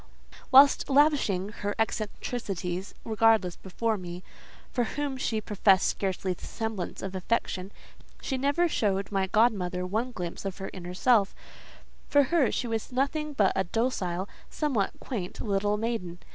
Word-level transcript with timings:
Whilst 0.49 0.89
lavishing 0.89 1.49
her 1.49 1.75
eccentricities 1.77 2.95
regardlessly 3.05 3.59
before 3.61 3.99
me—for 3.99 4.83
whom 4.85 5.15
she 5.15 5.39
professed 5.39 5.87
scarcely 5.87 6.33
the 6.33 6.43
semblance 6.43 7.03
of 7.03 7.13
affection—she 7.13 8.35
never 8.35 8.67
showed 8.67 9.11
my 9.11 9.27
godmother 9.27 9.85
one 9.85 10.11
glimpse 10.11 10.43
of 10.43 10.57
her 10.57 10.71
inner 10.73 10.95
self: 10.95 11.35
for 12.09 12.23
her, 12.33 12.51
she 12.51 12.65
was 12.65 12.91
nothing 12.91 13.33
but 13.33 13.53
a 13.55 13.63
docile, 13.63 14.27
somewhat 14.49 14.89
quaint 14.99 15.39
little 15.39 15.77
maiden. 15.77 16.17